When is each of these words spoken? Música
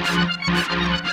Música 0.00 1.09